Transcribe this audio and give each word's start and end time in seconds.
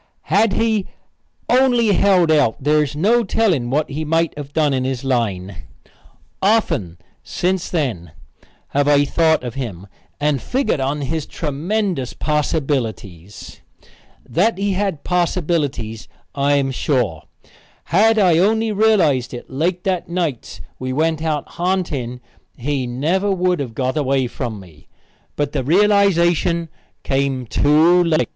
Had 0.33 0.53
he 0.53 0.87
only 1.47 1.89
held 1.91 2.31
out 2.31 2.63
there 2.63 2.81
is 2.81 2.95
no 2.95 3.23
telling 3.23 3.69
what 3.69 3.87
he 3.91 4.03
might 4.03 4.35
have 4.35 4.51
done 4.51 4.73
in 4.73 4.83
his 4.83 5.03
line. 5.03 5.57
Often, 6.41 6.97
since 7.21 7.69
then, 7.69 8.11
have 8.69 8.87
I 8.87 9.05
thought 9.05 9.43
of 9.43 9.53
him 9.53 9.85
and 10.19 10.39
figgered 10.41 10.79
on 10.79 11.01
his 11.01 11.27
tremendous 11.27 12.13
possibilities. 12.13 13.61
That 14.27 14.57
he 14.57 14.73
had 14.73 15.03
possibilities 15.03 16.07
I 16.33 16.53
am 16.53 16.71
sure. 16.71 17.25
Had 17.83 18.17
I 18.17 18.39
only 18.39 18.71
realized 18.71 19.35
it 19.35 19.47
that 19.49 19.85
last 20.09 20.09
night 20.09 20.61
we 20.79 20.91
went 20.91 21.21
out 21.21 21.47
ha'nting, 21.47 22.21
he 22.57 22.87
never 22.87 23.31
would 23.31 23.59
have 23.59 23.75
got 23.75 23.95
away 23.97 24.25
from 24.25 24.59
me. 24.59 24.87
But 25.35 25.51
the 25.51 25.63
realization 25.63 26.69
came 27.03 27.45
too 27.45 28.03
late. 28.03 28.27